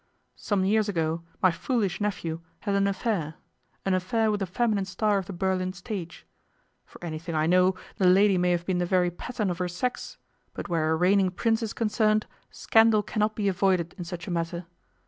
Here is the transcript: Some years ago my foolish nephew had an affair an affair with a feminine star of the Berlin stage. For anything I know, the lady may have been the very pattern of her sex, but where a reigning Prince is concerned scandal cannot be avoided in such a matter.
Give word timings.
Some 0.35 0.65
years 0.65 0.89
ago 0.89 1.21
my 1.43 1.51
foolish 1.51 2.01
nephew 2.01 2.41
had 2.61 2.73
an 2.73 2.87
affair 2.87 3.35
an 3.85 3.93
affair 3.93 4.31
with 4.31 4.41
a 4.41 4.47
feminine 4.47 4.85
star 4.85 5.19
of 5.19 5.27
the 5.27 5.31
Berlin 5.31 5.73
stage. 5.73 6.25
For 6.87 6.97
anything 7.03 7.35
I 7.35 7.45
know, 7.45 7.75
the 7.97 8.07
lady 8.07 8.35
may 8.39 8.49
have 8.49 8.65
been 8.65 8.79
the 8.79 8.85
very 8.87 9.11
pattern 9.11 9.51
of 9.51 9.59
her 9.59 9.67
sex, 9.67 10.17
but 10.55 10.67
where 10.67 10.89
a 10.91 10.95
reigning 10.95 11.29
Prince 11.29 11.61
is 11.61 11.73
concerned 11.73 12.25
scandal 12.49 13.03
cannot 13.03 13.35
be 13.35 13.47
avoided 13.47 13.93
in 13.95 14.03
such 14.03 14.25
a 14.27 14.31
matter. 14.31 14.65